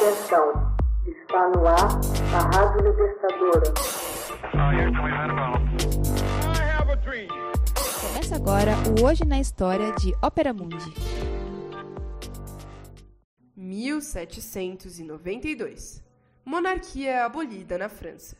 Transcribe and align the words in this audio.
Atenção, 0.00 0.52
está 1.08 1.48
no 1.48 1.66
ar 1.66 1.88
a 2.32 2.38
Rádio 2.56 2.88
Libertadora. 2.88 3.74
Começa 8.00 8.36
agora 8.36 8.76
o 8.96 9.04
Hoje 9.04 9.24
na 9.24 9.40
História 9.40 9.90
de 9.94 10.14
Ópera 10.22 10.54
Mundi. 10.54 10.94
1792 13.56 16.00
Monarquia 16.44 17.24
abolida 17.24 17.76
na 17.76 17.88
França. 17.88 18.36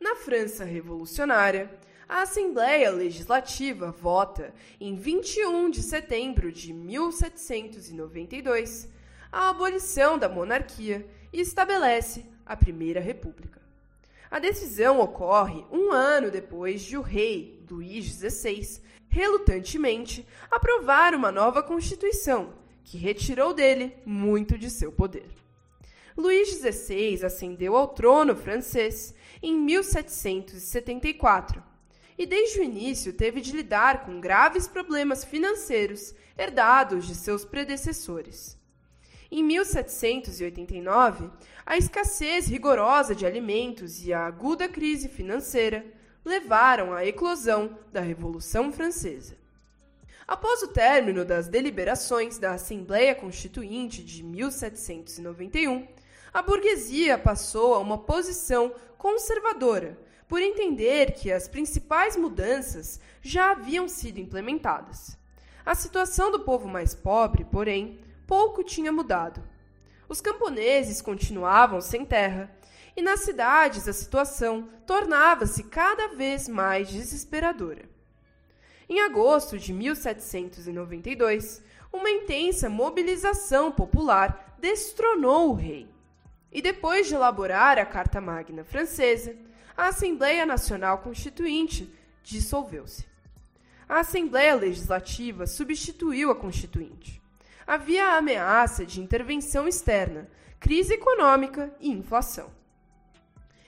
Na 0.00 0.16
França 0.16 0.64
revolucionária, 0.64 1.70
a 2.08 2.22
Assembleia 2.22 2.90
Legislativa 2.90 3.90
vota, 3.90 4.54
em 4.80 4.96
21 4.96 5.68
de 5.68 5.82
setembro 5.82 6.50
de 6.50 6.72
1792, 6.72 8.88
a 9.32 9.50
abolição 9.50 10.18
da 10.18 10.28
monarquia 10.28 11.06
e 11.32 11.40
estabelece 11.40 12.26
a 12.44 12.56
Primeira 12.56 13.00
República. 13.00 13.60
A 14.30 14.38
decisão 14.38 15.00
ocorre 15.00 15.64
um 15.70 15.92
ano 15.92 16.30
depois 16.30 16.82
de 16.82 16.96
o 16.96 17.02
rei 17.02 17.64
Luís 17.68 18.06
XVI, 18.06 18.80
relutantemente, 19.08 20.24
aprovar 20.50 21.14
uma 21.14 21.32
nova 21.32 21.62
Constituição 21.62 22.52
que 22.84 22.98
retirou 22.98 23.54
dele 23.54 23.96
muito 24.04 24.58
de 24.58 24.70
seu 24.70 24.92
poder. 24.92 25.28
Luís 26.16 26.48
XVI 26.48 27.24
ascendeu 27.24 27.76
ao 27.76 27.86
trono 27.88 28.36
francês 28.36 29.14
em 29.42 29.56
1774 29.56 31.62
e 32.18 32.26
desde 32.26 32.60
o 32.60 32.62
início 32.62 33.12
teve 33.12 33.40
de 33.40 33.52
lidar 33.52 34.04
com 34.04 34.20
graves 34.20 34.68
problemas 34.68 35.24
financeiros 35.24 36.14
herdados 36.36 37.06
de 37.06 37.14
seus 37.14 37.44
predecessores. 37.44 38.59
Em 39.30 39.44
1789, 39.44 41.30
a 41.64 41.76
escassez 41.76 42.48
rigorosa 42.48 43.14
de 43.14 43.24
alimentos 43.24 44.04
e 44.04 44.12
a 44.12 44.26
aguda 44.26 44.68
crise 44.68 45.08
financeira 45.08 45.86
levaram 46.24 46.92
à 46.92 47.06
eclosão 47.06 47.78
da 47.92 48.00
Revolução 48.00 48.72
Francesa. 48.72 49.36
Após 50.26 50.62
o 50.62 50.68
término 50.68 51.24
das 51.24 51.46
deliberações 51.46 52.38
da 52.38 52.52
Assembleia 52.52 53.14
Constituinte 53.14 54.02
de 54.02 54.22
1791, 54.24 55.86
a 56.34 56.42
burguesia 56.42 57.16
passou 57.16 57.74
a 57.74 57.78
uma 57.78 57.98
posição 57.98 58.74
conservadora, 58.98 59.96
por 60.28 60.40
entender 60.40 61.12
que 61.12 61.32
as 61.32 61.48
principais 61.48 62.16
mudanças 62.16 63.00
já 63.20 63.50
haviam 63.50 63.88
sido 63.88 64.18
implementadas. 64.18 65.16
A 65.66 65.74
situação 65.74 66.30
do 66.30 66.40
povo 66.40 66.68
mais 66.68 66.94
pobre, 66.94 67.44
porém, 67.44 67.98
pouco 68.30 68.62
tinha 68.62 68.92
mudado. 68.92 69.42
Os 70.08 70.20
camponeses 70.20 71.02
continuavam 71.02 71.80
sem 71.80 72.04
terra, 72.04 72.48
e 72.96 73.02
nas 73.02 73.20
cidades 73.20 73.88
a 73.88 73.92
situação 73.92 74.68
tornava-se 74.86 75.64
cada 75.64 76.14
vez 76.14 76.46
mais 76.46 76.88
desesperadora. 76.88 77.90
Em 78.88 79.00
agosto 79.00 79.58
de 79.58 79.72
1792, 79.72 81.60
uma 81.92 82.08
intensa 82.08 82.68
mobilização 82.68 83.72
popular 83.72 84.54
destronou 84.60 85.50
o 85.50 85.54
rei. 85.54 85.88
E 86.52 86.62
depois 86.62 87.08
de 87.08 87.16
elaborar 87.16 87.78
a 87.78 87.84
Carta 87.84 88.20
Magna 88.20 88.62
Francesa, 88.62 89.34
a 89.76 89.88
Assembleia 89.88 90.46
Nacional 90.46 90.98
Constituinte 90.98 91.92
dissolveu-se. 92.22 93.04
A 93.88 93.98
Assembleia 93.98 94.54
Legislativa 94.54 95.48
substituiu 95.48 96.30
a 96.30 96.36
Constituinte. 96.36 97.19
Havia 97.70 98.04
a 98.04 98.16
ameaça 98.16 98.84
de 98.84 99.00
intervenção 99.00 99.68
externa, 99.68 100.28
crise 100.58 100.94
econômica 100.94 101.72
e 101.78 101.88
inflação. 101.88 102.50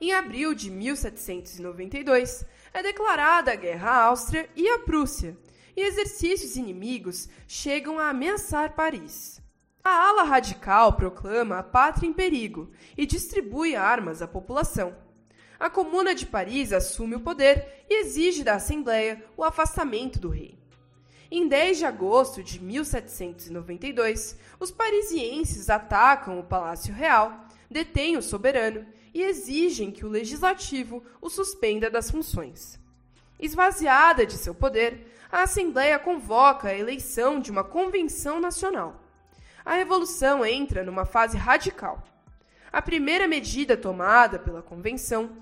Em 0.00 0.12
abril 0.12 0.52
de 0.52 0.68
1792, 0.68 2.44
é 2.72 2.82
declarada 2.82 3.52
a 3.52 3.54
guerra 3.54 3.90
à 3.90 4.04
Áustria 4.06 4.50
e 4.56 4.68
à 4.68 4.80
Prússia, 4.80 5.38
e 5.76 5.80
exercícios 5.80 6.56
inimigos 6.56 7.28
chegam 7.46 7.96
a 8.00 8.08
ameaçar 8.08 8.74
Paris. 8.74 9.40
A 9.84 10.08
ala 10.08 10.24
radical 10.24 10.94
proclama 10.94 11.58
a 11.58 11.62
pátria 11.62 12.08
em 12.08 12.12
perigo 12.12 12.72
e 12.98 13.06
distribui 13.06 13.76
armas 13.76 14.20
à 14.20 14.26
população. 14.26 14.92
A 15.56 15.70
Comuna 15.70 16.16
de 16.16 16.26
Paris 16.26 16.72
assume 16.72 17.14
o 17.14 17.20
poder 17.20 17.84
e 17.88 18.00
exige 18.00 18.42
da 18.42 18.56
Assembleia 18.56 19.24
o 19.36 19.44
afastamento 19.44 20.18
do 20.18 20.30
rei. 20.30 20.63
Em 21.36 21.48
10 21.48 21.78
de 21.78 21.84
agosto 21.84 22.44
de 22.44 22.62
1792, 22.62 24.38
os 24.60 24.70
parisienses 24.70 25.68
atacam 25.68 26.38
o 26.38 26.44
Palácio 26.44 26.94
Real, 26.94 27.48
detêm 27.68 28.16
o 28.16 28.22
soberano 28.22 28.86
e 29.12 29.20
exigem 29.20 29.90
que 29.90 30.06
o 30.06 30.08
legislativo 30.08 31.02
o 31.20 31.28
suspenda 31.28 31.90
das 31.90 32.08
funções. 32.08 32.78
Esvaziada 33.36 34.24
de 34.24 34.34
seu 34.34 34.54
poder, 34.54 35.08
a 35.28 35.42
Assembleia 35.42 35.98
convoca 35.98 36.68
a 36.68 36.78
eleição 36.78 37.40
de 37.40 37.50
uma 37.50 37.64
convenção 37.64 38.38
nacional. 38.38 39.02
A 39.64 39.74
revolução 39.74 40.46
entra 40.46 40.84
numa 40.84 41.04
fase 41.04 41.36
radical. 41.36 42.00
A 42.70 42.80
primeira 42.80 43.26
medida 43.26 43.76
tomada 43.76 44.38
pela 44.38 44.62
convenção 44.62 45.36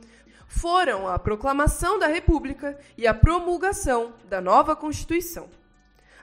foram 0.48 1.06
a 1.06 1.18
proclamação 1.18 1.98
da 1.98 2.06
República 2.06 2.80
e 2.96 3.06
a 3.06 3.12
promulgação 3.12 4.14
da 4.24 4.40
nova 4.40 4.74
Constituição. 4.74 5.50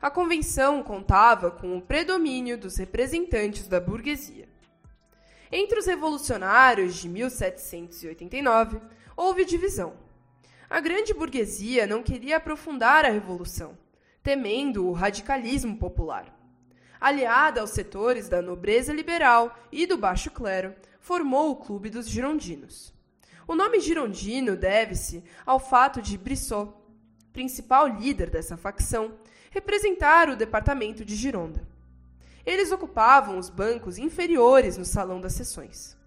A 0.02 0.10
convenção 0.10 0.82
contava 0.82 1.52
com 1.52 1.78
o 1.78 1.82
predomínio 1.82 2.58
dos 2.58 2.78
representantes 2.78 3.68
da 3.68 3.82
burguesia. 3.82 4.48
Entre 5.52 5.78
os 5.78 5.86
revolucionários 5.86 6.96
de 6.96 7.10
1789, 7.10 8.80
houve 9.18 9.44
divisão. 9.44 9.94
A 10.70 10.80
grande 10.80 11.14
burguesia 11.14 11.86
não 11.86 12.02
queria 12.02 12.38
aprofundar 12.38 13.04
a 13.04 13.10
revolução, 13.10 13.78
temendo 14.24 14.88
o 14.88 14.94
radicalismo 14.94 15.76
popular. 15.78 16.34
Aliada 17.02 17.60
aos 17.60 17.72
setores 17.72 18.30
da 18.30 18.42
nobreza 18.42 18.94
liberal 18.94 19.58
e 19.72 19.86
do 19.86 19.98
baixo 19.98 20.32
clero, 20.32 20.76
formou 21.02 21.52
o 21.52 21.56
Clube 21.56 21.90
dos 21.90 22.08
Girondinos. 22.08 22.94
O 23.48 23.56
nome 23.56 23.80
girondino 23.80 24.56
deve-se 24.56 25.24
ao 25.46 25.60
fato 25.60 26.02
de 26.02 26.18
Brissot, 26.18 26.72
principal 27.32 27.88
líder 27.88 28.30
dessa 28.30 28.58
facção, 28.58 29.14
representar 29.52 30.30
o 30.30 30.36
departamento 30.36 31.04
de 31.06 31.16
Gironda. 31.16 31.68
Eles 32.46 32.72
ocupavam 32.72 33.38
os 33.38 33.50
bancos 33.50 33.98
inferiores 33.98 34.78
no 34.78 34.86
salão 34.86 35.22
das 35.22 35.34
sessões. 35.34 35.98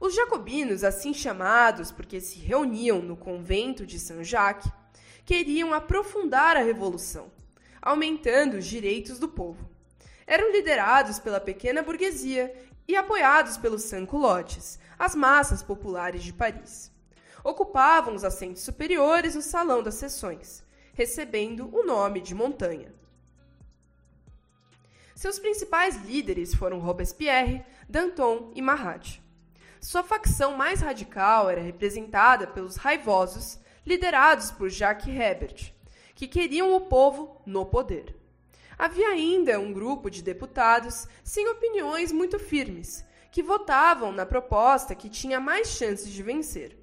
Os 0.00 0.14
jacobinos, 0.14 0.82
assim 0.82 1.14
chamados 1.14 1.92
porque 1.92 2.20
se 2.20 2.38
reuniam 2.38 3.00
no 3.00 3.16
convento 3.16 3.86
de 3.86 4.00
Saint-Jacques, 4.00 4.70
queriam 5.24 5.72
aprofundar 5.72 6.56
a 6.56 6.62
revolução, 6.62 7.30
aumentando 7.80 8.56
os 8.56 8.66
direitos 8.66 9.18
do 9.20 9.28
povo. 9.28 9.70
Eram 10.26 10.50
liderados 10.50 11.20
pela 11.20 11.40
pequena 11.40 11.82
burguesia 11.82 12.52
e 12.88 12.96
apoiados 12.96 13.56
pelos 13.56 13.84
sans-culottes, 13.84 14.78
as 14.98 15.14
massas 15.14 15.62
populares 15.62 16.24
de 16.24 16.32
Paris. 16.32 16.90
Ocupavam 17.44 18.14
os 18.14 18.24
assentos 18.24 18.62
superiores 18.62 19.34
no 19.34 19.42
salão 19.42 19.82
das 19.82 19.94
sessões, 19.94 20.64
recebendo 20.94 21.68
o 21.74 21.84
nome 21.84 22.20
de 22.20 22.34
montanha. 22.34 22.92
Seus 25.14 25.38
principais 25.38 25.96
líderes 26.04 26.54
foram 26.54 26.80
Robespierre, 26.80 27.64
Danton 27.88 28.50
e 28.54 28.62
Marat. 28.62 29.20
Sua 29.80 30.02
facção 30.02 30.56
mais 30.56 30.80
radical 30.80 31.50
era 31.50 31.60
representada 31.60 32.46
pelos 32.46 32.76
raivosos, 32.76 33.58
liderados 33.84 34.50
por 34.50 34.68
Jacques 34.68 35.08
Hebert, 35.08 35.72
que 36.14 36.28
queriam 36.28 36.74
o 36.74 36.80
povo 36.82 37.40
no 37.46 37.66
poder. 37.66 38.16
Havia 38.78 39.08
ainda 39.08 39.60
um 39.60 39.72
grupo 39.72 40.10
de 40.10 40.22
deputados 40.22 41.06
sem 41.22 41.48
opiniões 41.48 42.10
muito 42.10 42.38
firmes, 42.38 43.04
que 43.30 43.42
votavam 43.42 44.10
na 44.10 44.26
proposta 44.26 44.94
que 44.94 45.08
tinha 45.08 45.38
mais 45.38 45.68
chances 45.68 46.10
de 46.10 46.22
vencer. 46.22 46.81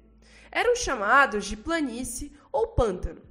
Eram 0.50 0.74
chamados 0.76 1.46
de 1.46 1.56
planície 1.56 2.32
ou 2.52 2.68
pântano. 2.68 3.22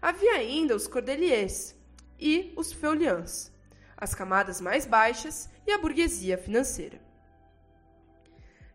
Havia 0.00 0.32
ainda 0.32 0.76
os 0.76 0.86
cordeliers 0.86 1.74
e 2.18 2.52
os 2.56 2.72
feulians 2.72 3.54
as 3.96 4.14
camadas 4.14 4.60
mais 4.60 4.84
baixas 4.84 5.48
e 5.66 5.72
a 5.72 5.78
burguesia 5.78 6.36
financeira. 6.36 7.00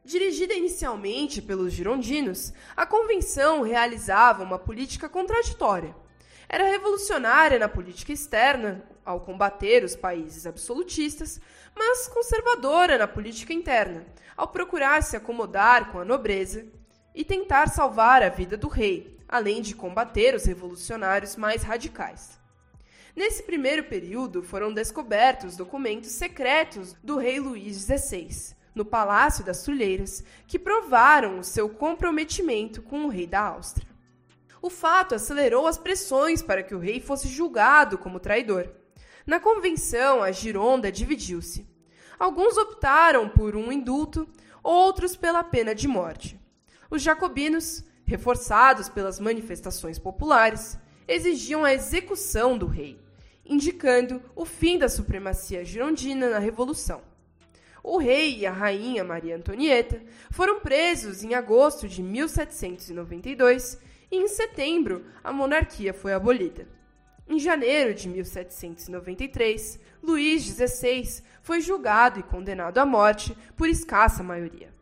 Dirigida 0.03 0.53
inicialmente 0.53 1.41
pelos 1.41 1.71
girondinos, 1.71 2.51
a 2.75 2.87
convenção 2.87 3.61
realizava 3.61 4.43
uma 4.43 4.57
política 4.57 5.07
contraditória. 5.07 5.95
Era 6.49 6.67
revolucionária 6.67 7.59
na 7.59 7.69
política 7.69 8.11
externa, 8.11 8.83
ao 9.05 9.21
combater 9.21 9.83
os 9.83 9.95
países 9.95 10.45
absolutistas, 10.45 11.39
mas 11.75 12.07
conservadora 12.07 12.97
na 12.97 13.07
política 13.07 13.53
interna, 13.53 14.05
ao 14.35 14.47
procurar 14.47 15.03
se 15.03 15.15
acomodar 15.15 15.91
com 15.91 15.99
a 15.99 16.05
nobreza 16.05 16.65
e 17.13 17.23
tentar 17.23 17.69
salvar 17.69 18.23
a 18.23 18.29
vida 18.29 18.55
do 18.55 18.67
rei, 18.67 19.17
além 19.27 19.61
de 19.61 19.75
combater 19.75 20.35
os 20.35 20.45
revolucionários 20.45 21.35
mais 21.35 21.63
radicais. 21.63 22.39
Nesse 23.15 23.43
primeiro 23.43 23.83
período 23.83 24.41
foram 24.41 24.73
descobertos 24.73 25.57
documentos 25.57 26.11
secretos 26.11 26.95
do 27.03 27.17
rei 27.17 27.39
Luís 27.39 27.77
XVI, 27.77 28.55
no 28.73 28.85
Palácio 28.85 29.43
das 29.43 29.57
Sulheiras, 29.57 30.23
que 30.47 30.57
provaram 30.57 31.39
o 31.39 31.43
seu 31.43 31.67
comprometimento 31.67 32.81
com 32.81 33.05
o 33.05 33.09
rei 33.09 33.27
da 33.27 33.41
Áustria. 33.41 33.87
O 34.61 34.69
fato 34.69 35.15
acelerou 35.15 35.67
as 35.67 35.77
pressões 35.77 36.41
para 36.41 36.63
que 36.63 36.73
o 36.73 36.79
rei 36.79 37.01
fosse 37.01 37.27
julgado 37.27 37.97
como 37.97 38.19
traidor. 38.19 38.69
Na 39.25 39.39
convenção, 39.39 40.23
a 40.23 40.31
Gironda 40.31 40.91
dividiu-se. 40.91 41.67
Alguns 42.17 42.55
optaram 42.57 43.27
por 43.27 43.55
um 43.55 43.71
indulto, 43.71 44.27
outros 44.63 45.15
pela 45.15 45.43
pena 45.43 45.75
de 45.75 45.87
morte. 45.87 46.40
Os 46.91 47.01
jacobinos, 47.01 47.85
reforçados 48.03 48.89
pelas 48.89 49.17
manifestações 49.17 49.97
populares, 49.97 50.77
exigiam 51.07 51.63
a 51.63 51.73
execução 51.73 52.57
do 52.57 52.67
rei, 52.67 52.99
indicando 53.45 54.21
o 54.35 54.43
fim 54.43 54.77
da 54.77 54.89
supremacia 54.89 55.63
girondina 55.63 56.29
na 56.29 56.37
Revolução. 56.37 57.01
O 57.81 57.97
rei 57.97 58.39
e 58.39 58.45
a 58.45 58.51
rainha 58.51 59.05
Maria 59.05 59.37
Antonieta 59.37 60.03
foram 60.31 60.59
presos 60.59 61.23
em 61.23 61.33
agosto 61.33 61.87
de 61.87 62.03
1792 62.03 63.79
e 64.11 64.17
em 64.17 64.27
setembro 64.27 65.05
a 65.23 65.31
monarquia 65.31 65.93
foi 65.93 66.11
abolida. 66.11 66.67
Em 67.25 67.39
janeiro 67.39 67.93
de 67.93 68.09
1793, 68.09 69.79
Luís 70.03 70.43
XVI 70.43 71.23
foi 71.41 71.61
julgado 71.61 72.19
e 72.19 72.23
condenado 72.23 72.79
à 72.79 72.85
morte 72.85 73.33
por 73.55 73.69
escassa 73.69 74.21
maioria. 74.21 74.80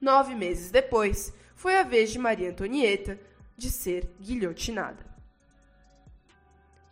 Nove 0.00 0.34
meses 0.34 0.70
depois, 0.70 1.32
foi 1.54 1.76
a 1.76 1.82
vez 1.82 2.10
de 2.10 2.18
Maria 2.18 2.50
Antonieta 2.50 3.18
de 3.56 3.70
ser 3.70 4.10
guilhotinada. 4.20 5.06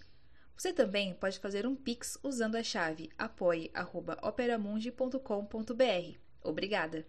Você 0.58 0.74
também 0.74 1.14
pode 1.14 1.38
fazer 1.38 1.68
um 1.68 1.76
Pix 1.76 2.18
usando 2.24 2.56
a 2.56 2.64
chave 2.64 3.12
apoie.operamundi.com.br. 3.20 6.18
Obrigada! 6.42 7.06